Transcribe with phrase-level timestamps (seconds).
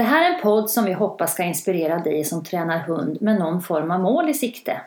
[0.00, 3.38] Det här är en podd som vi hoppas ska inspirera dig som tränar hund med
[3.38, 4.80] någon form av mål i sikte.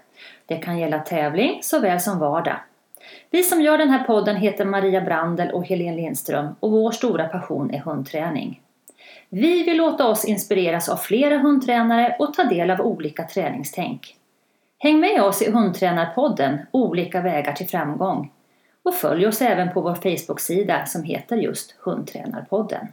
[0.46, 2.56] Det kan gälla tävling såväl som vardag.
[3.30, 7.28] Vi som gör den här podden heter Maria Brandel och Helene Lindström och vår stora
[7.28, 8.62] passion är hundträning.
[9.30, 14.16] Vi vill låta oss inspireras av flera hundtränare och ta del av olika träningstänk.
[14.80, 18.32] Häng med oss i Hundtränarpodden Olika vägar till framgång
[18.84, 22.88] och följ oss även på vår Facebook-sida som heter just Hundtränarpodden.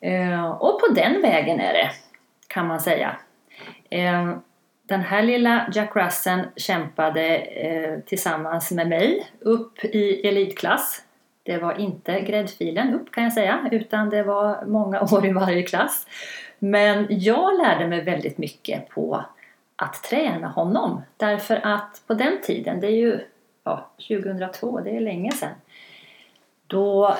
[0.00, 1.90] Eh, och på den vägen är det,
[2.46, 3.16] kan man säga.
[3.90, 4.36] Eh,
[4.82, 11.02] den här lilla Jack Russen kämpade eh, tillsammans med mig upp i elitklass.
[11.42, 15.62] Det var inte gräddfilen upp kan jag säga, utan det var många år i varje
[15.62, 16.06] klass.
[16.58, 19.24] Men jag lärde mig väldigt mycket på
[19.76, 21.02] att träna honom.
[21.16, 23.20] Därför att på den tiden, det är ju
[23.64, 25.54] ja, 2002, det är länge sedan.
[26.66, 27.16] Då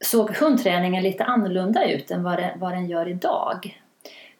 [0.00, 3.80] såg hundträningen lite annorlunda ut än vad, det, vad den gör idag.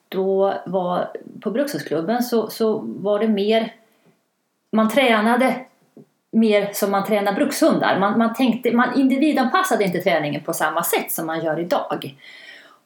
[0.08, 3.74] Då var, på Brukshundsklubben så, så var det mer,
[4.72, 5.66] man tränade
[6.36, 7.98] mer som man tränar brukshundar.
[7.98, 12.16] Man, man, tänkte, man individanpassade inte träningen på samma sätt som man gör idag.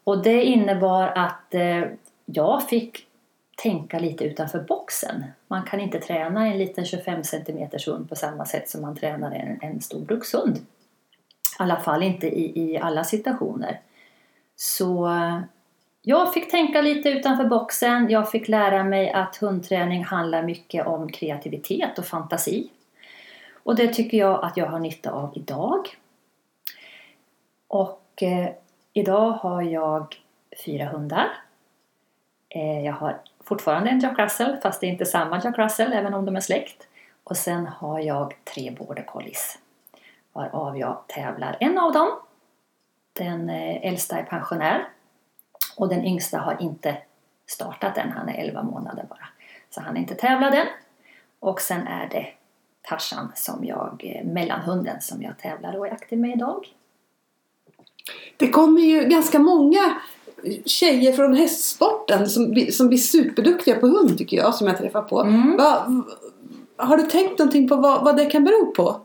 [0.04, 1.82] Och det innebar att eh,
[2.24, 3.06] jag fick
[3.62, 5.24] tänka lite utanför boxen.
[5.48, 9.32] Man kan inte träna en liten 25 cm hund på samma sätt som man tränar
[9.32, 10.56] en, en stor brukshund.
[10.56, 10.62] I
[11.58, 13.80] alla fall inte i, i alla situationer.
[14.56, 15.10] Så
[16.02, 18.10] jag fick tänka lite utanför boxen.
[18.10, 22.70] Jag fick lära mig att hundträning handlar mycket om kreativitet och fantasi.
[23.62, 25.88] Och det tycker jag att jag har nytta av idag.
[27.68, 28.48] Och eh,
[28.92, 30.16] idag har jag
[30.64, 31.28] fyra hundar.
[32.48, 36.14] Eh, jag har fortfarande en Jack Russell fast det är inte samma Jack Russell även
[36.14, 36.88] om de är släkt.
[37.24, 39.58] Och sen har jag tre border collies
[40.32, 42.08] varav jag tävlar en av dem.
[43.12, 44.88] Den eh, äldsta är pensionär
[45.76, 46.96] och den yngsta har inte
[47.46, 49.28] startat än, han är 11 månader bara.
[49.70, 50.66] Så han är inte tävlad än.
[51.40, 52.26] Och sen är det
[52.82, 56.66] Tarzan som jag, eh, mellanhunden som jag tävlar och är aktiv med idag.
[58.36, 60.00] Det kommer ju ganska många
[60.64, 65.20] tjejer från hästsporten som, som blir superduktiga på hund tycker jag som jag träffar på.
[65.20, 65.56] Mm.
[65.56, 66.02] Va,
[66.76, 69.00] har du tänkt någonting på vad, vad det kan bero på?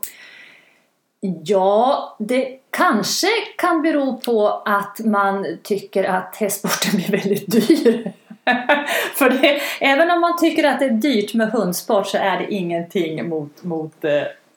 [1.43, 3.27] Ja, det kanske
[3.57, 8.13] kan bero på att man tycker att hästsporten blir väldigt dyr.
[9.15, 12.53] För det, även om man tycker att det är dyrt med hundsport så är det
[12.53, 14.11] ingenting mot, mot eh,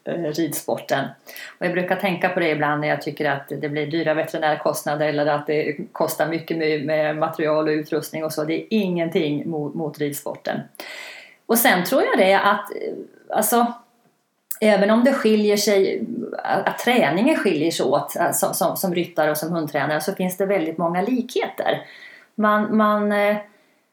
[0.08, 1.04] Eh, ridsporten.
[1.58, 5.08] Och jag brukar tänka på det ibland när jag tycker att det blir dyra veterinärkostnader
[5.08, 8.44] eller att det kostar mycket med, material och utrustning och så.
[8.44, 10.60] Det är ingenting mot, mot ridsporten.
[11.46, 12.92] Och sen tror jag det att eh,
[13.36, 13.72] alltså,
[14.60, 16.06] även om det skiljer sig,
[16.42, 20.36] att träningen skiljer sig åt eh, som, som, som ryttare och som hundtränare så finns
[20.36, 21.86] det väldigt många likheter.
[22.34, 23.14] Man, man,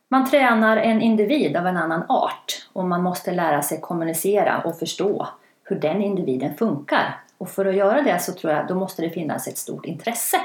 [0.07, 4.79] man tränar en individ av en annan art och man måste lära sig kommunicera och
[4.79, 5.27] förstå
[5.65, 7.19] hur den individen funkar.
[7.37, 10.37] Och för att göra det så tror jag då måste det finnas ett stort intresse.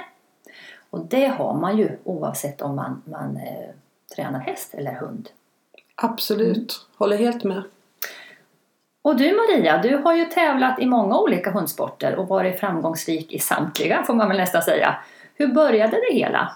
[0.90, 3.70] Och det har man ju oavsett om man, man eh,
[4.16, 5.28] tränar häst eller hund.
[5.94, 6.96] Absolut, mm.
[6.96, 7.62] håller helt med.
[9.02, 13.38] Och du Maria, du har ju tävlat i många olika hundsporter och varit framgångsrik i
[13.38, 14.96] samtliga får man väl nästan säga.
[15.34, 16.52] Hur började det hela?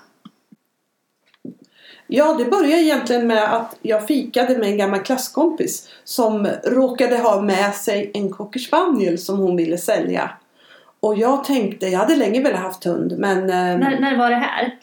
[2.07, 7.43] Ja, det började egentligen med att jag fikade med en gammal klasskompis som råkade ha
[7.43, 10.31] med sig en cocker spaniel som hon ville sälja.
[11.01, 13.39] Och jag tänkte, jag hade länge velat haft hund men...
[13.39, 14.79] Ehm, när, när var det här?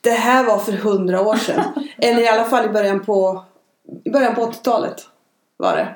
[0.00, 1.64] Det här var för hundra år sedan.
[1.98, 3.44] Eller i alla fall i början på,
[4.04, 4.96] i början på 80-talet
[5.56, 5.88] var det.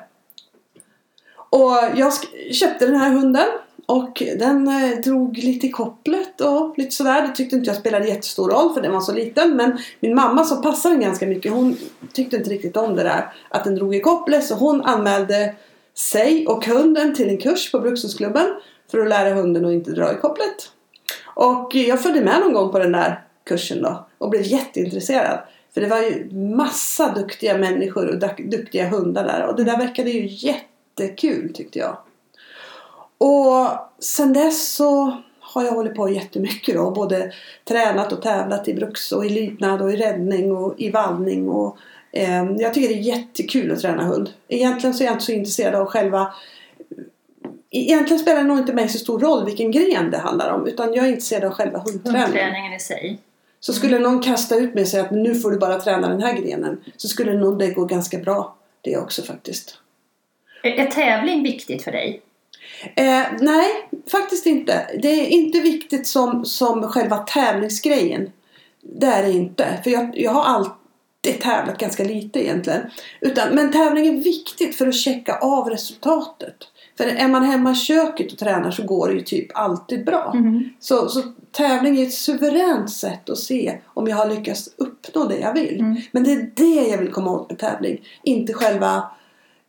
[1.49, 2.13] Och jag
[2.53, 3.47] köpte den här hunden
[3.89, 7.21] och den eh, drog lite i kopplet och lite sådär.
[7.21, 9.55] Det tyckte inte jag spelade jättestor roll för den var så liten.
[9.55, 11.77] Men min mamma som passade den ganska mycket hon
[12.13, 14.43] tyckte inte riktigt om det där att den drog i kopplet.
[14.43, 15.55] Så hon anmälde
[15.93, 18.45] sig och hunden till en kurs på Brukshundsklubben
[18.91, 20.71] för att lära hunden att inte dra i kopplet.
[21.25, 25.39] Och jag följde med någon gång på den där kursen då och blev jätteintresserad.
[25.73, 28.19] För det var ju massa duktiga människor och
[28.49, 31.97] duktiga hundar där och det där verkade ju jättekul tyckte jag.
[33.17, 33.67] Och
[33.99, 36.91] sen dess så har jag hållit på jättemycket då.
[36.91, 37.31] Både
[37.63, 41.49] tränat och tävlat i bruks och i lydnad och i räddning och i vallning.
[41.49, 41.77] Och,
[42.11, 44.29] eh, jag tycker det är jättekul att träna hund.
[44.47, 46.33] Egentligen så är jag inte så intresserad av själva
[47.69, 50.67] Egentligen spelar det nog inte mig så stor roll vilken gren det handlar om.
[50.67, 52.25] Utan jag är intresserad av själva hundträningen.
[52.25, 53.19] Hundträningen i sig.
[53.59, 56.21] Så skulle någon kasta ut mig och säga att nu får du bara träna den
[56.21, 56.83] här grenen.
[56.97, 59.77] Så skulle nog det gå ganska bra det också faktiskt.
[60.63, 62.21] Är tävling viktigt för dig?
[62.95, 64.87] Eh, nej, faktiskt inte.
[65.01, 68.29] Det är inte viktigt som, som själva tävlingsgrejen.
[68.81, 69.79] Det är det inte.
[69.83, 72.81] För jag, jag har alltid tävlat ganska lite egentligen.
[73.21, 76.55] Utan, men tävling är viktigt för att checka av resultatet.
[76.97, 80.31] För är man hemma i köket och tränar så går det ju typ alltid bra.
[80.35, 80.69] Mm.
[80.79, 81.21] Så, så
[81.51, 85.79] tävling är ett suveränt sätt att se om jag har lyckats uppnå det jag vill.
[85.79, 86.01] Mm.
[86.11, 88.01] Men det är det jag vill komma åt med tävling.
[88.23, 89.03] Inte själva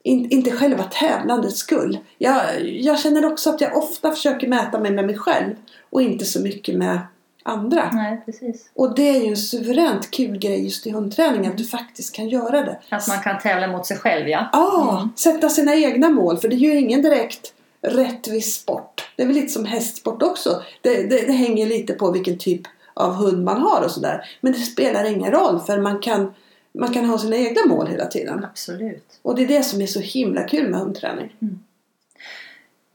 [0.02, 1.98] in, inte själva tävlandets skull.
[2.18, 5.54] Jag, jag känner också att jag ofta försöker mäta mig med mig själv
[5.90, 6.98] och inte så mycket med
[7.42, 7.90] andra.
[7.92, 8.70] Nej, precis.
[8.74, 12.28] Och det är ju en suveränt kul grej just i hundträning att du faktiskt kan
[12.28, 12.78] göra det.
[12.88, 14.48] Att man kan tävla mot sig själv ja.
[14.52, 15.12] Ja, mm.
[15.16, 19.10] sätta sina egna mål för det är ju ingen direkt rättvis sport.
[19.16, 20.62] Det är väl lite som hästsport också.
[20.80, 22.62] Det, det, det hänger lite på vilken typ
[22.94, 24.24] av hund man har och sådär.
[24.40, 26.34] Men det spelar ingen roll för man kan
[26.72, 28.44] man kan ha sina egna mål hela tiden.
[28.44, 29.20] Absolut.
[29.22, 31.36] Och det är det som är så himla kul med hundträning.
[31.40, 31.58] Mm.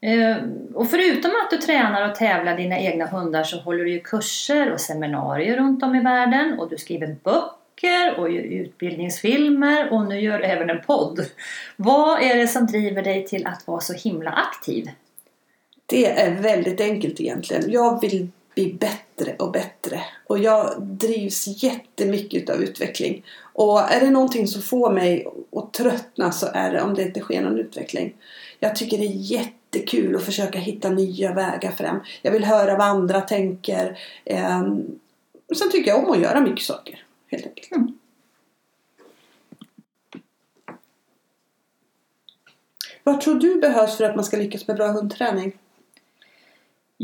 [0.04, 0.38] Eh,
[0.74, 4.72] och förutom att du tränar och tävlar dina egna hundar så håller du ju kurser
[4.72, 10.20] och seminarier runt om i världen och du skriver böcker och gör utbildningsfilmer och nu
[10.20, 11.25] gör du även en podd.
[11.75, 14.90] Vad är det som driver dig till att vara så himla aktiv?
[15.86, 17.72] Det är väldigt enkelt egentligen.
[17.72, 20.03] Jag vill bli bättre och bättre.
[20.27, 23.25] Och jag drivs jättemycket av utveckling.
[23.53, 27.19] Och är det någonting som får mig att tröttna så är det om det inte
[27.19, 28.13] sker någon utveckling.
[28.59, 32.00] Jag tycker det är jättekul att försöka hitta nya vägar fram.
[32.21, 34.00] Jag vill höra vad andra tänker.
[34.25, 35.00] Um,
[35.55, 37.03] sen tycker jag om att göra mycket saker.
[37.27, 37.71] Helt enkelt.
[37.71, 37.97] Mm.
[43.03, 45.57] Vad tror du behövs för att man ska lyckas med bra hundträning?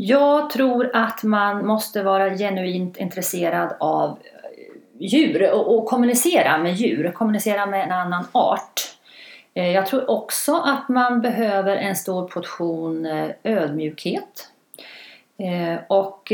[0.02, 4.16] Jag tror att man måste vara genuint intresserad av eh,
[4.98, 8.80] djur och, och kommunicera med djur, kommunicera med en annan art.
[9.54, 14.48] Eh, jag tror också att man behöver en stor portion eh, ödmjukhet
[15.88, 16.32] och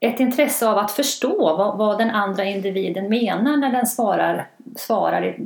[0.00, 5.36] ett intresse av att förstå vad, vad den andra individen menar när den svarar, svarar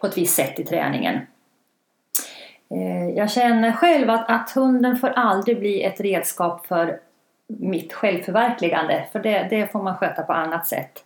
[0.00, 1.20] på ett visst sätt i träningen.
[3.14, 7.00] Jag känner själv att, att hunden får aldrig bli ett redskap för
[7.46, 11.04] mitt självförverkligande för det, det får man sköta på annat sätt.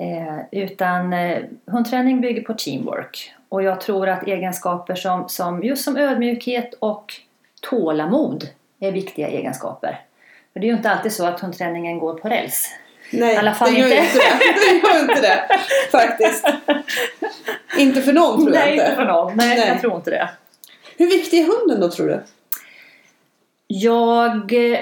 [0.00, 5.84] Eh, utan eh, hundträning bygger på teamwork och jag tror att egenskaper som, som just
[5.84, 7.14] som ödmjukhet och
[7.60, 8.48] tålamod
[8.80, 10.00] är viktiga egenskaper.
[10.52, 12.74] För det är ju inte alltid så att hundträningen går på räls.
[13.12, 13.98] Nej, I alla fall det gör inte.
[13.98, 14.80] inte det.
[14.82, 15.58] Det gör inte det,
[15.90, 16.46] faktiskt.
[17.78, 18.84] inte för någon tror Nej, jag inte.
[18.84, 19.36] inte för någon.
[19.36, 20.28] Nej, Nej, jag tror inte det.
[20.98, 22.22] Hur viktig är hunden då tror du?
[23.66, 24.78] Jag eh,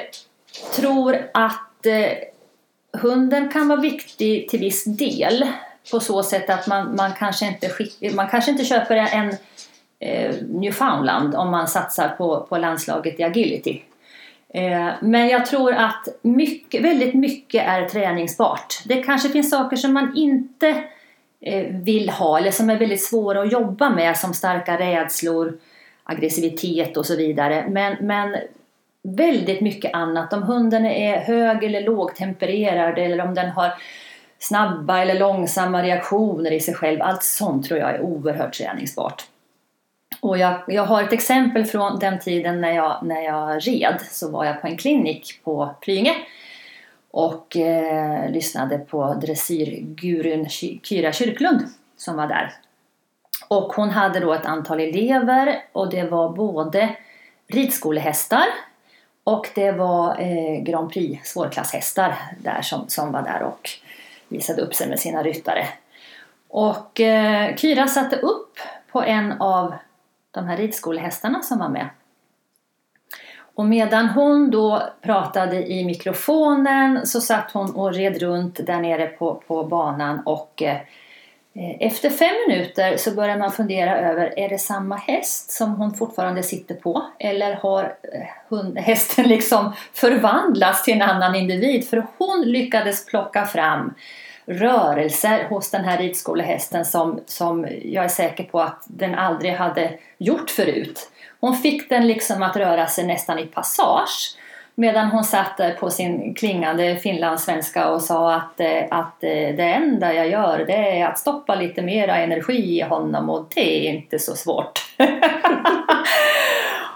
[0.76, 2.12] tror att eh,
[3.00, 5.46] hunden kan vara viktig till viss del
[5.90, 7.70] på så sätt att man, man, kanske, inte,
[8.14, 9.37] man kanske inte köper en
[9.99, 13.82] eh, Newfoundland om man satsar på, på landslaget i agility.
[14.49, 18.82] Eh, men jag tror att mycket, väldigt mycket är träningsbart.
[18.85, 20.85] Det kanske finns saker som man inte
[21.40, 25.58] eh, vill ha eller som är väldigt svåra att jobba med som starka rädslor,
[26.06, 27.66] aggressivitet och så vidare.
[27.68, 28.36] Men, men
[29.02, 30.32] väldigt mycket annat.
[30.32, 33.72] Om hunden är hög eller lågtempererad eller om den har
[34.38, 37.02] snabba eller långsamma reaktioner i sig själv.
[37.02, 39.26] Allt sånt tror jag är oerhört träningsbart.
[40.20, 44.00] Och jag, jag har ett exempel från den tiden när jag, när jag red.
[44.10, 46.14] Så var jag på en klinik på Plynge
[47.10, 50.48] och eh, lyssnade på dressyrgurun
[50.82, 51.60] Kyra Kyrklund
[51.96, 52.52] som var där.
[53.49, 56.97] Och hon hade då ett antal elever och det var både
[57.49, 58.45] ridskolehästar
[59.25, 63.71] och det var eh, Grand Prix svårklasshästar där som, som var där och
[64.29, 65.67] visade upp sig med sina ryttare.
[66.49, 68.59] Och eh, Kyra satte upp
[68.93, 69.75] på en av
[70.31, 71.88] de här ridskolehästarna som var med.
[73.55, 79.07] Och medan hon då pratade i mikrofonen så satt hon och red runt där nere
[79.07, 80.76] på, på banan och eh,
[81.58, 85.94] Eh, efter fem minuter så börjar man fundera över, är det samma häst som hon
[85.94, 87.06] fortfarande sitter på?
[87.18, 91.88] Eller har eh, hund, hästen liksom förvandlats till en annan individ?
[91.88, 93.94] För hon lyckades plocka fram
[94.46, 99.98] rörelser hos den här ridskolehästen som, som jag är säker på att den aldrig hade
[100.18, 101.10] gjort förut.
[101.40, 104.36] Hon fick den liksom att röra sig nästan i passage
[104.78, 109.62] medan hon satt där på sin klingande finlandssvenska och sa att, eh, att eh, det
[109.62, 113.92] enda jag gör det är att stoppa lite mera energi i honom och det är
[113.92, 114.73] inte så svårt.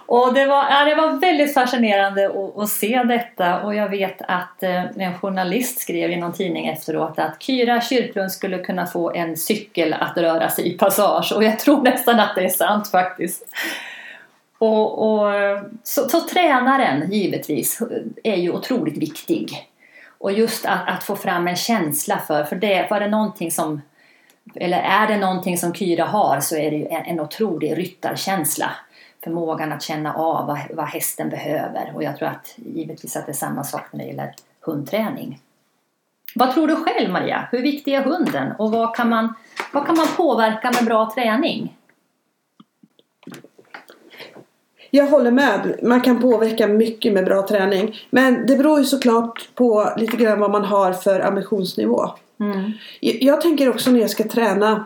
[0.06, 4.22] Och det var, ja, det var väldigt fascinerande att, att, se detta och jag vet
[4.28, 9.36] att en journalist skrev i någon tidning efteråt att Kyra Kyrklund skulle kunna få en
[9.36, 13.44] cykel att röra sig i passage och jag tror nästan att det är sant faktiskt.
[14.60, 15.32] Och, och
[15.82, 17.82] så, så, tränaren givetvis
[18.24, 19.70] är ju otroligt viktig.
[20.18, 23.80] Och just att, att, få fram en känsla för, för det, var det någonting som
[24.54, 28.70] eller är det någonting som Kyra har så är det ju en, en otrolig ryttarkänsla
[29.24, 31.92] förmågan att känna av vad, vad hästen behöver.
[31.94, 35.40] Och jag tror att givetvis att det är samma sak när det gäller hundträning.
[36.34, 37.48] Vad tror du själv Maria?
[37.52, 39.34] Hur viktig är hunden och vad kan man,
[39.72, 41.76] vad kan man påverka med bra träning?
[44.90, 45.78] Jag håller med.
[45.82, 48.00] Man kan påverka mycket med bra träning.
[48.10, 52.10] Men det beror ju såklart på lite grann vad man har för ambitionsnivå.
[52.40, 52.72] Mm.
[53.00, 54.84] Jag tänker också när jag ska träna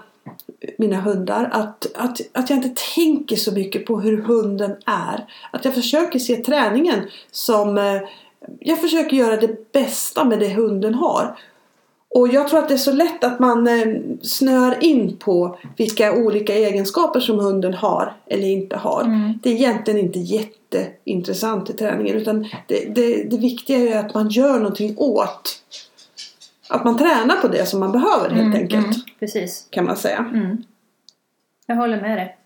[0.78, 5.26] mina hundar att, att, att jag inte tänker så mycket på hur hunden är.
[5.50, 8.00] Att jag försöker se träningen som eh,
[8.61, 11.37] jag försöker göra det bästa med det hunden har.
[12.14, 16.12] Och jag tror att det är så lätt att man eh, snör in på vilka
[16.12, 19.02] olika egenskaper som hunden har eller inte har.
[19.02, 19.38] Mm.
[19.42, 24.28] Det är egentligen inte jätteintressant i träningen utan det, det, det viktiga är att man
[24.28, 25.62] gör någonting åt
[26.68, 28.87] att man tränar på det som man behöver helt mm, enkelt.
[28.87, 29.66] Mm, precis.
[29.71, 30.18] Kan man säga.
[30.35, 30.64] Mm.
[31.66, 32.37] Jag håller med dig.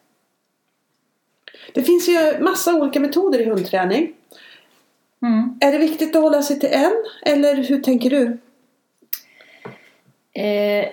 [1.75, 4.13] Det finns ju massa olika metoder i hundträning.
[5.23, 5.59] Mm.
[5.61, 7.05] Är det viktigt att hålla sig till en?
[7.23, 8.39] Eller hur tänker du?
[10.38, 10.88] Eh,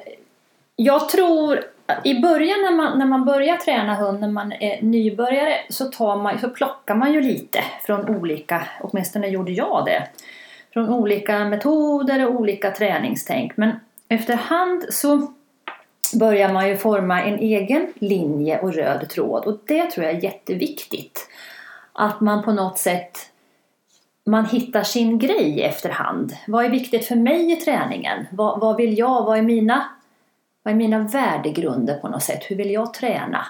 [0.76, 1.64] jag tror
[2.04, 6.18] i början när man, när man börjar träna hund, när man är nybörjare, så, tar
[6.18, 10.08] man, så plockar man ju lite från olika, åtminstone gjorde jag det
[10.74, 13.58] från olika metoder och olika träningstänk.
[13.58, 13.72] Men
[14.10, 15.32] efterhand så
[16.20, 20.24] börjar man ju forma en egen linje och röd tråd och det tror jag är
[20.24, 21.30] jätteviktigt.
[21.94, 23.32] Att man på något sätt
[24.26, 26.34] man hittar sin grej efterhand.
[26.48, 28.28] Vad är viktigt för mig i träningen?
[28.32, 29.26] Vad, vad vill jag?
[29.26, 29.86] Vad är, mina,
[30.64, 32.44] vad är mina värdegrunder på något sätt?
[32.44, 33.46] Hur vill jag träna?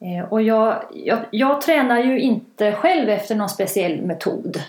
[0.00, 4.62] Eh, och jag, jag, jag tränar ju inte själv efter någon speciell metod.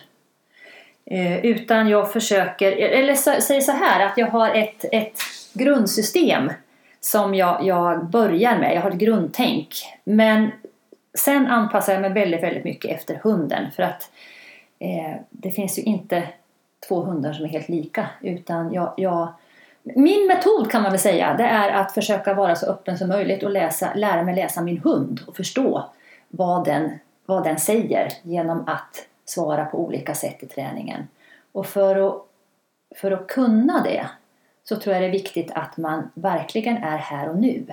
[1.06, 5.20] Eh, utan jag försöker, eller säger så här att jag har ett, ett
[5.54, 6.52] grundsystem
[7.00, 8.76] som jag, jag börjar med.
[8.76, 9.68] Jag har ett grundtänk.
[10.04, 10.52] Men
[11.18, 13.72] sen anpassar jag mig väldigt, väldigt mycket efter hunden.
[13.76, 14.12] För att
[14.80, 16.24] eh, det finns ju inte
[16.88, 18.10] två hundar som är helt lika.
[18.22, 19.34] Utan jag, jag,
[19.84, 23.44] min metod kan man väl säga, det är att försöka vara så öppen som möjligt
[23.44, 25.90] och läsa, lära mig läsa min hund och förstå
[26.28, 31.08] vad den, vad den säger genom att svara på olika sätt i träningen.
[31.52, 32.26] Och för att,
[32.96, 34.08] för att kunna det
[34.64, 37.66] så tror jag det är viktigt att man verkligen är här och nu.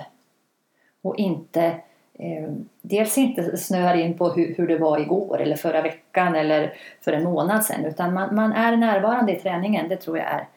[1.01, 1.75] Och inte
[2.19, 6.73] eh, dels inte snöar in på hur, hur det var igår eller förra veckan eller
[7.01, 9.89] för en månad sedan utan man, man är närvarande i träningen.
[9.89, 10.47] Det tror jag är,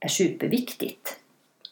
[0.00, 1.16] är superviktigt.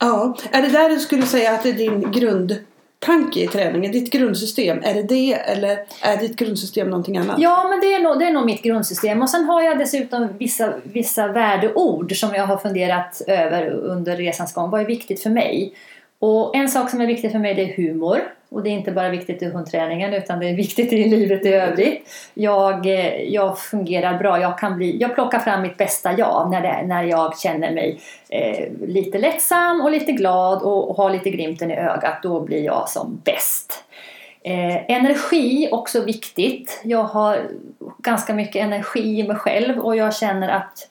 [0.00, 2.59] Ja, är det där du skulle säga att det är din grund
[2.99, 3.92] tanke i träningen?
[3.92, 7.38] Ditt grundsystem, är det det eller är ditt grundsystem någonting annat?
[7.38, 9.23] Ja, men det är, nog, det är nog mitt grundsystem.
[9.23, 14.54] Och sen har jag dessutom vissa, vissa värdeord som jag har funderat över under resans
[14.54, 14.70] gång.
[14.70, 15.75] Vad är viktigt för mig?
[16.21, 18.21] Och en sak som är viktig för mig det är humor.
[18.49, 21.49] Och det är inte bara viktigt i hundträningen utan det är viktigt i livet i
[21.49, 22.09] övrigt.
[22.35, 24.41] Jag, eh, jag fungerar bra.
[24.41, 28.00] Jag, kan bli, jag plockar fram mitt bästa jag när, det, när jag känner mig
[28.29, 32.23] eh, lite lättsam och lite glad och, och har lite glimten i ögat.
[32.23, 33.85] Då blir jag som bäst.
[34.43, 36.81] Eh, energi också viktigt.
[36.85, 37.43] Jag har
[37.99, 40.89] ganska mycket energi i mig själv och jag känner att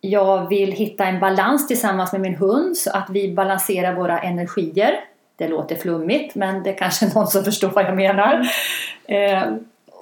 [0.00, 5.00] jag vill hitta en balans tillsammans med min hund så att vi balanserar våra energier.
[5.36, 8.48] Det låter flummigt men det är kanske någon som förstår vad jag menar.
[9.04, 9.44] Eh,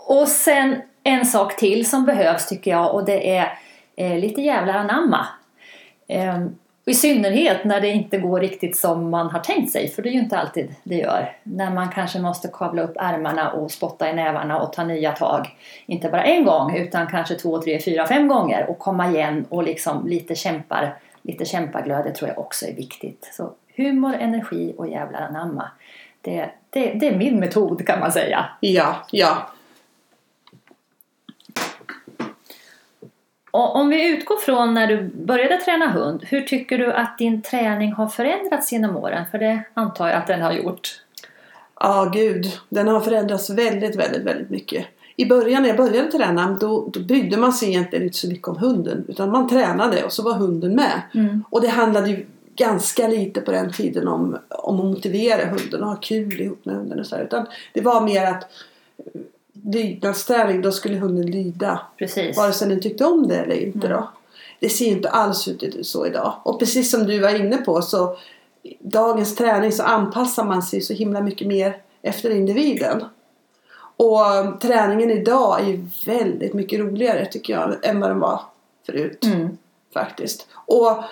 [0.06, 3.58] och sen en sak till som behövs tycker jag och det är
[3.96, 5.26] eh, lite jävlar anamma.
[6.08, 6.38] Eh,
[6.88, 10.12] i synnerhet när det inte går riktigt som man har tänkt sig, för det är
[10.12, 11.36] ju inte alltid det gör.
[11.42, 15.56] När man kanske måste kavla upp ärmarna och spotta i nävarna och ta nya tag.
[15.86, 19.62] Inte bara en gång, utan kanske två, tre, fyra, fem gånger och komma igen och
[19.62, 20.96] liksom lite kämpar.
[21.22, 23.30] Lite kämpaglöd, tror jag också är viktigt.
[23.32, 25.70] Så humor, energi och jävlar anamma.
[26.20, 28.44] Det, det, det är min metod kan man säga.
[28.60, 29.50] Ja, ja.
[33.50, 37.42] Och om vi utgår från när du började träna hund, hur tycker du att din
[37.42, 39.24] träning har förändrats genom åren?
[39.30, 41.00] För det antar jag att den har gjort.
[41.80, 42.46] Ja, ah, gud.
[42.68, 44.86] Den har förändrats väldigt, väldigt, väldigt mycket.
[45.16, 48.48] I början när jag började träna då, då brydde man sig egentligen inte så mycket
[48.48, 49.04] om hunden.
[49.08, 51.02] Utan man tränade och så var hunden med.
[51.14, 51.44] Mm.
[51.50, 52.26] Och det handlade ju
[52.56, 56.74] ganska lite på den tiden om, om att motivera hunden och ha kul ihop med
[56.74, 57.00] hunden.
[57.00, 57.24] Och så här.
[57.24, 58.50] Utan det var mer att
[59.72, 61.80] lydnadsträning då skulle hunden lyda.
[61.98, 62.36] Precis.
[62.36, 63.98] Vare sig den tyckte om det eller inte mm.
[63.98, 64.10] då.
[64.60, 66.34] Det ser inte alls ut så idag.
[66.42, 68.16] Och precis som du var inne på så
[68.80, 73.04] dagens träning så anpassar man sig så himla mycket mer efter individen.
[73.96, 78.40] Och träningen idag är ju väldigt mycket roligare tycker jag än vad den var
[78.86, 79.24] förut.
[79.24, 79.58] Mm.
[79.94, 80.46] Faktiskt.
[80.54, 81.04] Och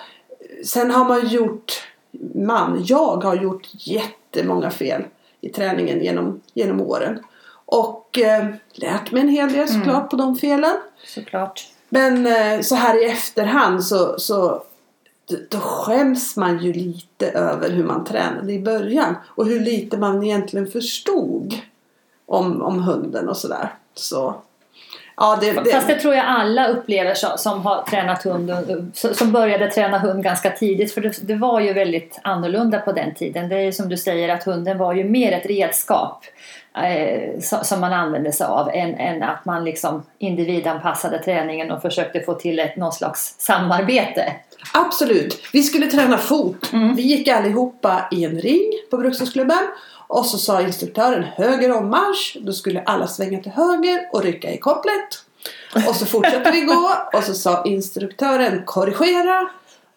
[0.65, 1.87] sen har man gjort,
[2.35, 5.03] man, jag har gjort jättemånga fel
[5.41, 7.19] i träningen genom, genom åren.
[7.67, 10.09] Och eh, lärt mig en hel del såklart mm.
[10.09, 10.75] på de felen.
[11.05, 11.67] Såklart.
[11.89, 14.63] Men eh, så här i efterhand så, så
[15.49, 19.15] då skäms man ju lite över hur man tränade i början.
[19.27, 21.55] Och hur lite man egentligen förstod
[22.25, 23.73] om, om hunden och sådär.
[23.93, 24.35] Så,
[25.17, 25.71] ja, det, det...
[25.71, 28.51] Fast det tror jag alla upplever som har tränat hund,
[28.93, 30.93] som började träna hund ganska tidigt.
[30.93, 33.49] För det, det var ju väldigt annorlunda på den tiden.
[33.49, 36.25] Det är ju som du säger att hunden var ju mer ett redskap
[37.41, 42.33] som man använde sig av än, än, att man liksom individanpassade träningen och försökte få
[42.33, 44.33] till ett, någon slags samarbete.
[44.73, 45.41] Absolut.
[45.53, 46.73] Vi skulle träna fot.
[46.73, 46.95] Mm.
[46.95, 49.67] Vi gick allihopa i en ring på Brukshundsklubben
[50.07, 52.37] och så sa instruktören höger ommarsch.
[52.41, 55.23] Då skulle alla svänga till höger och rycka i kopplet.
[55.87, 59.49] Och så fortsatte vi gå och så sa instruktören korrigera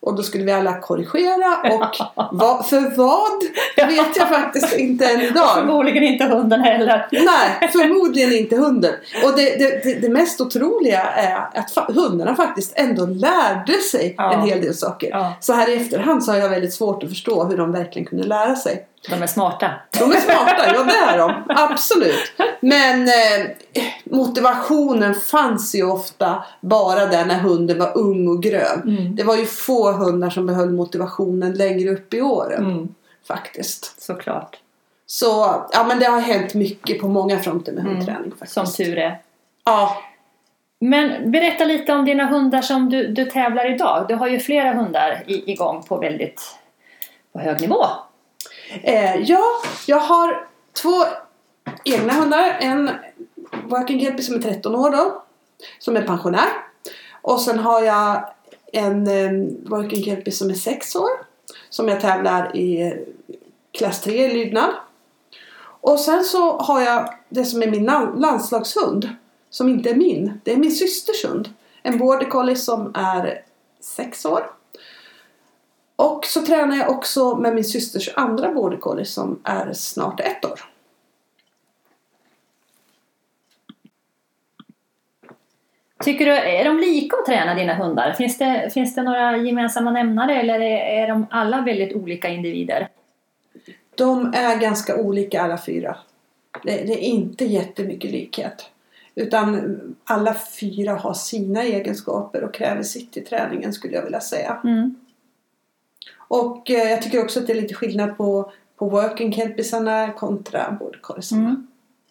[0.03, 1.97] och då skulle vi alla korrigera och
[2.33, 3.43] va, för vad
[3.89, 5.55] vet jag faktiskt inte än idag.
[5.55, 7.09] Förmodligen inte hunden heller.
[7.13, 8.95] Nej, förmodligen inte hunden.
[9.25, 14.33] Och det, det, det, det mest otroliga är att hundarna faktiskt ändå lärde sig ja.
[14.33, 15.11] en hel del saker.
[15.11, 15.33] Ja.
[15.41, 18.25] Så här i efterhand så har jag väldigt svårt att förstå hur de verkligen kunde
[18.25, 18.87] lära sig.
[19.09, 19.71] De är smarta.
[19.99, 21.45] De är smarta, ja det är de.
[21.49, 22.33] Absolut.
[22.61, 23.46] Men eh,
[24.05, 28.83] motivationen fanns ju ofta bara där när hunden var ung och grön.
[28.85, 29.16] Mm.
[29.16, 32.64] Det var ju få hundar som behöll motivationen längre upp i åren.
[32.64, 32.94] Mm.
[33.29, 34.03] Faktiskt.
[34.03, 34.59] Såklart.
[35.07, 37.96] Så ja men det har hänt mycket på många fronter med mm.
[37.96, 38.31] hundträning.
[38.31, 38.53] Faktiskt.
[38.53, 39.20] Som tur är.
[39.64, 40.03] Ja.
[40.79, 44.05] Men berätta lite om dina hundar som du, du tävlar idag.
[44.09, 46.42] Du har ju flera hundar i, igång på väldigt
[47.33, 47.85] på hög nivå.
[48.83, 49.44] Eh, ja,
[49.87, 50.46] jag har
[50.83, 51.05] två
[51.85, 52.57] egna hundar.
[52.61, 52.90] En
[53.64, 55.23] working Gelpie som är 13 år då.
[55.79, 56.49] Som är pensionär.
[57.23, 58.25] Och sen har jag
[58.73, 59.05] en
[59.68, 61.11] working Gelpie som är 6 år.
[61.70, 62.92] Som jag tävlar i eh,
[63.73, 64.70] klass 3 i lydnad.
[65.81, 67.85] Och sen så har jag det som är min
[68.16, 69.09] landslagshund.
[69.51, 70.40] Som inte är min.
[70.44, 71.49] Det är min systers hund.
[71.83, 73.42] En border collie som är
[73.81, 74.51] 6 år.
[75.96, 80.44] Och så tränar jag också med min systers andra border collie som är snart ett
[80.44, 80.61] år.
[86.05, 88.13] Tycker du, är de lika att träna dina hundar?
[88.13, 92.89] Finns det, finns det några gemensamma nämnare eller är, är de alla väldigt olika individer?
[93.95, 95.97] De är ganska olika alla fyra.
[96.63, 98.71] Det, det, är inte jättemycket likhet.
[99.15, 104.61] Utan alla fyra har sina egenskaper och kräver sitt i träningen skulle jag vilja säga.
[104.65, 104.95] Mm.
[106.19, 110.77] Och eh, jag tycker också att det är lite skillnad på, på working kelpisarna kontra
[110.81, 111.01] border.
[111.33, 111.67] Mm.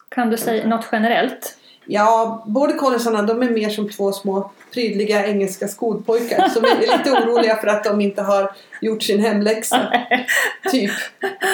[0.08, 1.59] Kan du säga något generellt?
[1.92, 7.10] Ja, border colliesarna de är mer som två små prydliga engelska skolpojkar som är lite
[7.24, 9.92] oroliga för att de inte har gjort sin hemläxa.
[10.70, 10.90] typ.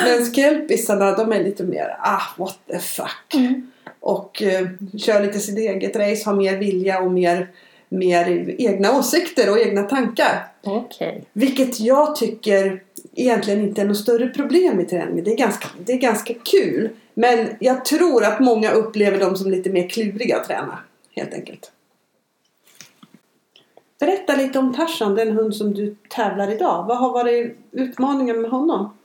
[0.04, 3.34] Men kelpisarna de är lite mer ah what the fuck.
[3.34, 3.70] Mm.
[4.00, 4.66] Och eh,
[4.98, 7.50] kör lite sitt eget race, har mer vilja och mer,
[7.88, 10.46] mer egna åsikter och egna tankar.
[10.64, 11.24] Okej.
[11.32, 12.82] Vilket jag tycker
[13.14, 15.24] egentligen inte är något större problem i träningen.
[15.24, 16.90] Det är ganska, det är ganska kul.
[17.18, 20.78] Men jag tror att många upplever dem som lite mer kluriga att träna.
[21.16, 21.72] Helt enkelt.
[23.98, 26.84] Berätta lite om Tarzan, den hund som du tävlar idag.
[26.84, 28.96] Vad har varit utmaningen med honom?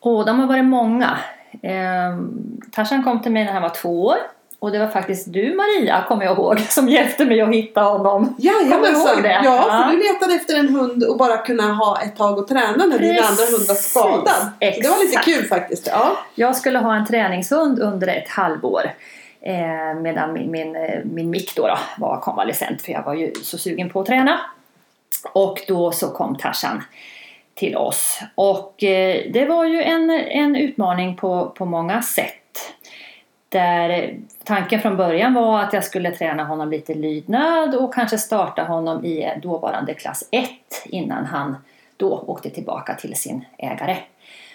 [0.00, 1.18] Oh, de har varit många.
[1.62, 2.18] Eh,
[2.72, 4.16] Tarzan kom till mig när han var två år.
[4.62, 8.34] Och det var faktiskt du Maria, kommer jag ihåg, som hjälpte mig att hitta honom.
[9.22, 9.28] Det?
[9.28, 9.84] Ja, Ja.
[9.90, 12.98] för du letade efter en hund och bara kunna ha ett tag och träna när
[12.98, 14.28] din andra hund var skadad.
[14.28, 15.24] Så det var lite Exakt.
[15.24, 15.86] kul faktiskt.
[15.90, 16.16] Ja.
[16.34, 18.82] Jag skulle ha en träningshund under ett halvår.
[19.40, 23.32] Eh, medan min, min, eh, min mick då, då var konvalescent för jag var ju
[23.42, 24.40] så sugen på att träna.
[25.32, 26.82] Och då så kom Tarzan
[27.54, 28.20] till oss.
[28.34, 32.34] Och eh, det var ju en, en utmaning på, på många sätt.
[33.52, 38.62] Där tanken från början var att jag skulle träna honom lite lydnad och kanske starta
[38.62, 40.50] honom i dåvarande klass 1
[40.84, 41.56] innan han
[41.96, 43.96] då åkte tillbaka till sin ägare.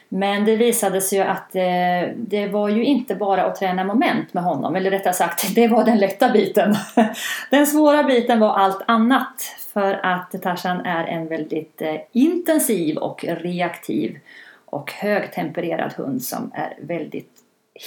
[0.10, 4.34] Men det visade sig ju att eh, det var ju inte bara att träna moment
[4.34, 6.76] med honom, eller rättare sagt, det var den lätta biten.
[7.52, 13.24] Den svåra biten var allt annat, för att Tarzan är en väldigt eh, intensiv och
[13.28, 14.20] reaktiv
[14.66, 17.37] och högtempererad hund som är väldigt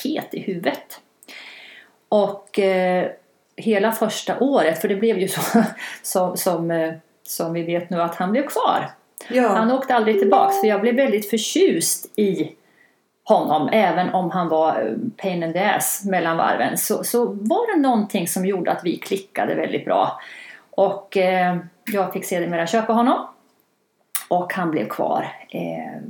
[0.05, 1.01] het i huvudet.
[2.09, 3.11] Och eh,
[3.57, 5.41] hela första året, för det blev ju så
[6.03, 8.91] som, som, eh, som vi vet nu att han blev kvar.
[9.29, 9.49] Ja.
[9.49, 12.53] Han åkte aldrig tillbaks för jag blev väldigt förtjust i
[13.25, 17.75] honom även om han var eh, pain in the ass mellan varven så, så var
[17.75, 20.21] det någonting som gjorde att vi klickade väldigt bra.
[20.71, 21.57] Och eh,
[21.93, 23.27] jag fick sedermera köpa honom
[24.29, 25.27] och han blev kvar.
[25.49, 26.03] Eh,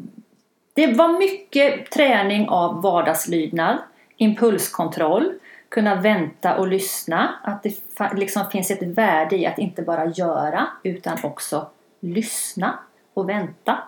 [0.81, 3.79] det var mycket träning av vardagslydnad,
[4.17, 5.33] impulskontroll,
[5.69, 7.35] kunna vänta och lyssna.
[7.43, 7.75] Att det
[8.15, 11.67] liksom finns ett värde i att inte bara göra utan också
[12.01, 12.79] lyssna
[13.15, 13.79] och vänta.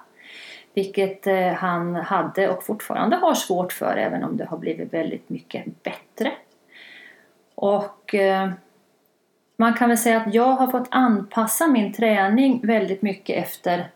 [0.74, 5.30] Vilket eh, han hade och fortfarande har svårt för även om det har blivit väldigt
[5.30, 6.32] mycket bättre.
[7.54, 8.50] Och eh,
[9.56, 13.88] man kan väl säga att jag har fått anpassa min träning väldigt mycket efter,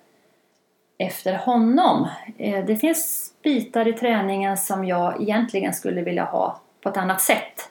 [0.99, 2.09] efter honom.
[2.39, 7.21] Eh, det finns bitar i träningen som jag egentligen skulle vilja ha på ett annat
[7.21, 7.71] sätt.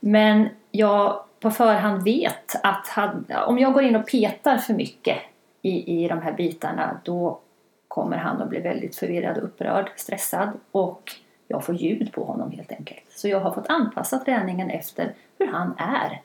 [0.00, 2.98] Men jag på förhand vet att
[3.46, 5.18] om jag går in och petar för mycket
[5.62, 7.40] i, i de här bitarna då
[7.88, 11.12] kommer han att bli väldigt förvirrad, upprörd, stressad och
[11.48, 13.04] jag får ljud på honom helt enkelt.
[13.10, 16.22] Så jag har fått anpassa träningen efter hur han är.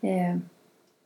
[0.00, 0.36] Eh,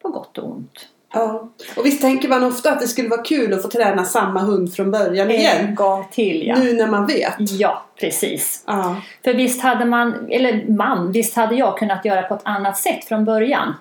[0.02, 0.88] på gott och ont.
[1.12, 1.48] Ja.
[1.76, 4.74] Och visst tänker man ofta att det skulle vara kul att få träna samma hund
[4.74, 5.74] från början En igen.
[5.74, 6.56] gång till ja.
[6.58, 7.34] Nu när man vet.
[7.38, 8.64] Ja, precis.
[8.66, 8.96] Ja.
[9.24, 13.04] För visst hade man, eller man, visst hade jag kunnat göra på ett annat sätt
[13.04, 13.74] från början.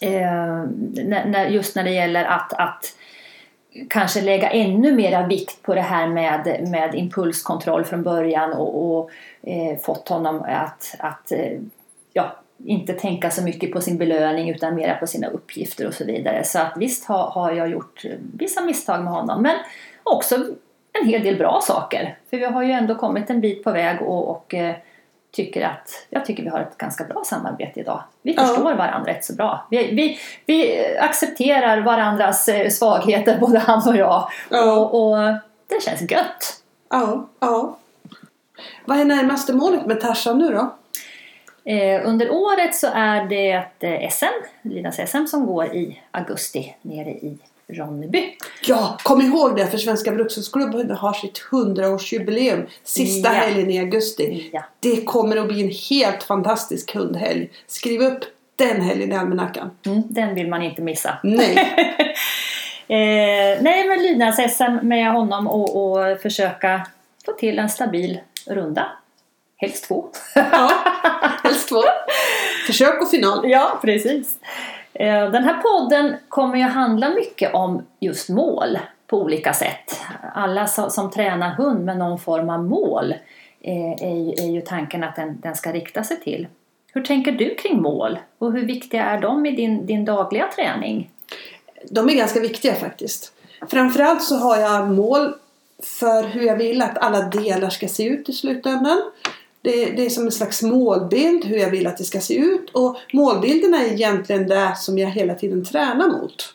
[0.00, 0.64] Eh,
[1.04, 2.94] när, just när det gäller att, att
[3.88, 9.10] kanske lägga ännu mera vikt på det här med, med impulskontroll från början och, och
[9.42, 11.58] eh, fått honom att, att eh,
[12.12, 16.04] ja, inte tänka så mycket på sin belöning utan mera på sina uppgifter och så
[16.04, 16.44] vidare.
[16.44, 18.04] Så att visst har, har jag gjort
[18.38, 19.56] vissa misstag med honom men
[20.02, 20.36] också
[21.00, 22.18] en hel del bra saker.
[22.30, 24.74] För vi har ju ändå kommit en bit på väg och, och eh,
[25.30, 28.02] tycker att, jag tycker vi har ett ganska bra samarbete idag.
[28.22, 28.42] Vi Ja.
[28.42, 29.66] förstår varandra rätt så bra.
[29.70, 34.28] Vi, vi, vi accepterar varandras eh, svagheter, både han och jag.
[34.50, 34.72] Ja.
[34.76, 35.18] Och, och
[35.68, 36.62] det känns gött.
[36.90, 37.28] Ja.
[37.40, 37.76] ja.
[38.84, 40.74] Vad är närmaste målet med Tarzan nu då?
[41.64, 47.10] Eh, under året så är det eh, SM, Linas SM, som går i augusti nere
[47.10, 48.36] i Ronneby.
[48.66, 53.40] Ja, kom ihåg det för Svenska Brukshundsklubben har sitt 100-årsjubileum sista Ja.
[53.40, 54.50] helgen i augusti.
[54.52, 54.62] Ja.
[54.80, 57.50] Det kommer att bli en helt fantastisk hundhelg.
[57.66, 58.20] Skriv upp
[58.56, 59.70] den helgen i almanackan.
[59.86, 61.18] Mm, den vill man inte missa.
[61.22, 61.56] Nej.
[62.88, 66.86] Eh, nej, men lydnads-SM med honom och, och försöka
[67.26, 68.86] få till en stabil runda.
[69.62, 70.08] Helst två.
[70.34, 70.70] ja,
[71.42, 71.82] helst två.
[72.66, 73.50] Försök och final.
[73.50, 74.38] ja, precis.
[74.94, 80.00] Eh, den här podden kommer ju handla mycket om just mål på olika sätt.
[80.34, 83.14] Alla som, som tränar hund med någon form av mål
[83.60, 86.46] eh, är, ju, är ju tanken att den, den ska rikta sig till.
[86.92, 88.18] Hur tänker du kring mål?
[88.38, 91.10] Och hur viktiga är de i din, din dagliga träning?
[91.90, 93.32] De är ganska viktiga faktiskt.
[93.70, 95.34] Framförallt så har jag mål
[95.82, 99.02] för hur jag vill att alla delar ska se ut i slutändan.
[99.62, 102.70] Det, det är som en slags målbild hur jag vill att det ska se ut
[102.70, 106.54] och målbilderna är egentligen det som jag hela tiden tränar mot.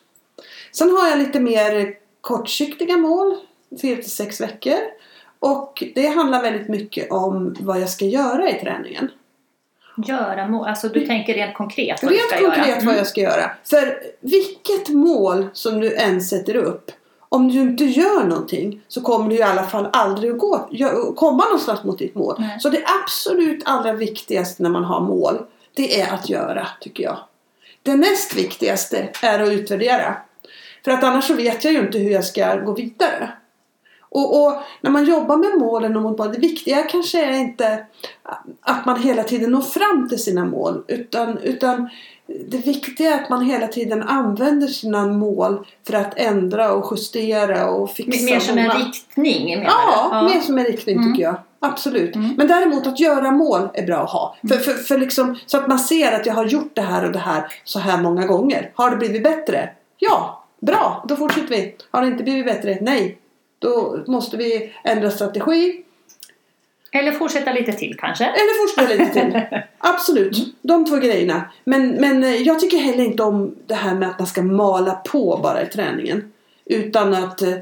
[0.71, 3.35] Sen har jag lite mer kortsiktiga mål,
[3.81, 4.77] 4-6 veckor.
[5.39, 9.09] Och det handlar väldigt mycket om vad jag ska göra i träningen.
[10.07, 12.75] Göra mål, alltså du tänker rent konkret vad Rent du ska konkret göra?
[12.75, 12.97] vad Mm.
[12.97, 13.51] jag ska göra.
[13.63, 16.91] För vilket mål som du än sätter upp.
[17.29, 20.69] Om du inte gör någonting så kommer du i alla fall aldrig att gå,
[21.15, 22.35] komma någonstans mot ditt mål.
[22.39, 22.59] Nej.
[22.59, 25.37] Så det absolut allra viktigaste när man har mål.
[25.73, 27.17] Det är att göra tycker jag.
[27.83, 30.15] Det näst viktigaste är att utvärdera.
[30.83, 33.31] För att annars så vet jag ju inte hur jag ska gå vidare.
[34.09, 37.85] Och, och när man jobbar med målen och mot mål, det viktiga kanske är inte
[38.61, 40.83] att man hela tiden når fram till sina mål.
[40.87, 41.89] Utan, utan
[42.47, 47.69] det viktiga är att man hela tiden använder sina mål för att ändra och justera
[47.69, 48.25] och fixa.
[48.25, 50.33] Mer som en riktning menar Ja, du?
[50.35, 51.11] mer som en riktning Mm.
[51.13, 51.35] tycker jag.
[51.59, 52.15] Absolut.
[52.15, 52.33] Mm.
[52.37, 54.35] Men däremot att göra mål är bra att ha.
[54.49, 57.11] För, för, för liksom, så att man ser att jag har gjort det här och
[57.11, 58.71] det här så här många gånger.
[58.75, 59.69] Har det blivit bättre?
[59.97, 61.05] Ja, bra.
[61.07, 61.75] Då fortsätter vi.
[61.91, 62.77] Har det inte blivit bättre?
[62.81, 63.17] Nej.
[63.59, 65.83] Då måste vi ändra strategi.
[66.91, 68.25] Eller fortsätta lite till kanske?
[68.25, 69.61] Eller fortsätta lite till.
[69.77, 70.55] Absolut.
[70.61, 71.41] De två grejerna.
[71.63, 74.91] Men, men eh, jag tycker heller inte om det här med att man ska mala
[74.95, 76.31] på bara i träningen.
[76.65, 77.53] Utan att eh,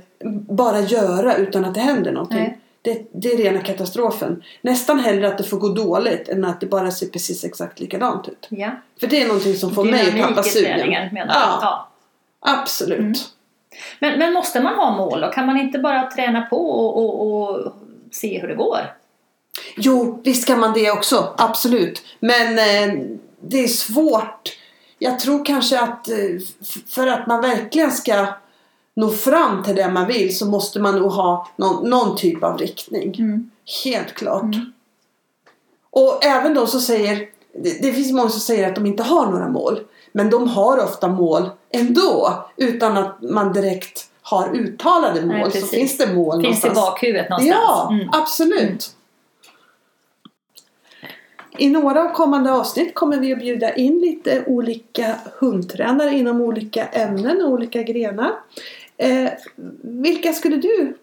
[0.50, 2.38] bara göra utan att det händer någonting.
[2.38, 2.58] Nej.
[2.82, 4.44] Det, det är rena katastrofen.
[4.62, 8.28] Nästan hellre att det får gå dåligt än att det bara ser precis exakt likadant
[8.28, 8.48] ut.
[8.50, 8.70] Ja.
[9.00, 11.14] För det är någonting som får mig att Dynamik tappa sugen.
[11.14, 11.34] menar?
[11.34, 11.90] Ja, Ja.
[12.40, 13.00] absolut.
[13.00, 13.14] Mm.
[14.00, 15.28] Men, men måste man ha mål då?
[15.32, 17.74] Kan man inte bara träna på och, och, och
[18.12, 18.80] se hur det går?
[19.78, 21.34] Jo, visst kan man det också.
[21.38, 22.02] Absolut.
[22.20, 23.00] Men eh,
[23.42, 24.58] det är svårt.
[25.00, 26.16] Jag tror kanske att eh,
[26.88, 28.28] för att man verkligen ska
[28.94, 32.58] nå fram till det man vill så måste man nog ha någon, någon typ av
[32.58, 33.16] riktning.
[33.20, 33.52] Mm.
[33.84, 34.44] Helt klart.
[34.44, 34.74] Mm.
[35.90, 37.16] Och även de som säger
[37.64, 39.80] det, det finns många som säger att de inte har några mål.
[40.12, 42.44] Men de har ofta mål ändå.
[42.58, 45.36] Utan att man direkt har uttalade mål.
[45.54, 46.76] Nej, så finns det mål Finns i någonstans.
[46.76, 47.60] bakhuvudet någonstans?
[47.66, 48.10] Ja, Mm.
[48.12, 48.92] absolut.
[51.58, 56.86] I några av kommande avsnitt kommer vi att bjuda in lite olika hundtränare inom olika
[56.86, 58.32] ämnen och olika grenar.
[58.98, 59.30] Eh,
[59.82, 60.94] vilka skulle du,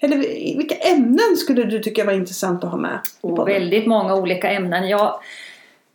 [0.00, 0.16] eller
[0.56, 2.98] vilka ämnen skulle du tycka var intressant att ha med?
[3.20, 3.54] podden?
[3.54, 4.88] väldigt många olika ämnen.
[4.88, 5.20] Jag,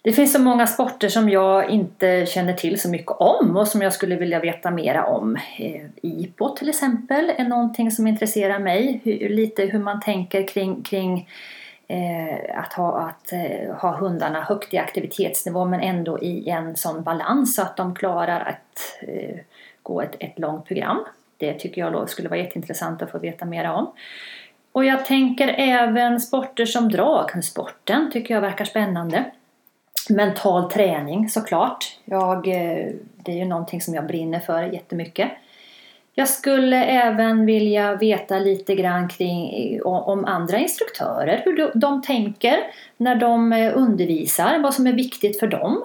[0.02, 3.82] det finns så många sporter som jag inte känner till så mycket om och som
[3.82, 5.36] jag skulle vilja veta mera om.
[5.36, 9.02] Eh, IPO till exempel är någonting som intresserar mig.
[9.04, 11.28] Hur, lite hur man tänker kring, kring
[11.90, 17.04] eh, att, ha, att eh, ha hundarna högt i aktivitetsnivå men ändå i en sån
[17.04, 19.40] balans så att de klarar att eh,
[19.84, 21.06] gå ett, ett långt program.
[21.38, 23.94] Det tycker jag då skulle vara jätteintressant att få veta mera om.
[24.72, 29.26] Och jag tänker även sporter som draghundsporten tycker jag verkar spännande.
[30.10, 32.00] Mental träning såklart.
[32.06, 35.32] Jag, eh, det är ju någonting som jag brinner för jättemycket.
[36.14, 39.52] Jag skulle även vilja veta lite grann kring
[39.84, 42.58] om andra instruktörer, hur de, tänker
[42.98, 45.84] när de eh, undervisar, vad som är viktigt för dem.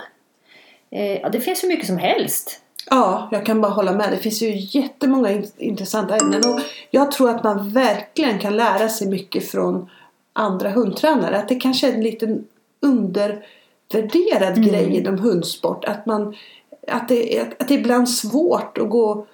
[0.90, 2.60] Eh, Ja, det finns hur mycket som helst.
[2.90, 4.10] Ja, jag kan bara hålla med.
[4.10, 6.40] Det finns ju jättemånga in- intressanta ämnen.
[6.54, 6.60] Och
[6.90, 9.90] jag tror att man verkligen kan lära sig mycket från
[10.32, 11.37] andra hundtränare.
[11.38, 12.44] Att det kanske är en liten
[12.82, 14.68] undervärderad Mm.
[14.68, 15.84] grej inom hundsport.
[15.84, 16.34] Att, man,
[16.88, 19.26] att, det, att det är ibland svårt att gå,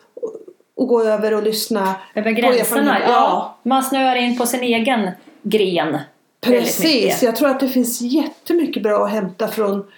[0.81, 1.95] att gå över och lyssna.
[2.15, 3.07] Över gränserna, ja.
[3.09, 3.59] ja.
[3.63, 5.11] Man snöar in på sin egen
[5.43, 5.99] gren.
[6.41, 9.91] Precis, jag tror att det finns jättemycket bra att hämta från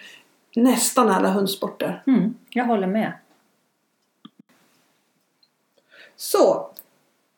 [0.56, 2.02] nästan alla hundsporter.
[2.06, 3.12] Mm, jag håller med.
[6.16, 6.70] Så,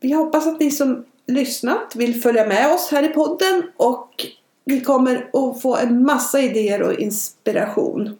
[0.00, 4.26] vi hoppas att ni som lyssnat vill följa med oss här i podden och
[4.64, 8.18] ni kommer att få en massa idéer och inspiration